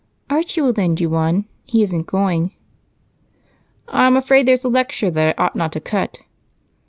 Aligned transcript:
"Archie 0.31 0.61
will 0.61 0.71
lend 0.71 0.99
you 0.99 1.11
one 1.11 1.45
he 1.63 1.83
isn't 1.83 2.07
going." 2.07 2.55
"I'm 3.87 4.17
afraid 4.17 4.47
there's 4.47 4.63
a 4.63 4.67
lecture 4.67 5.11
that 5.11 5.35
I 5.39 5.43
ought 5.43 5.55
not 5.55 5.71
to 5.73 5.79
cut." 5.79 6.17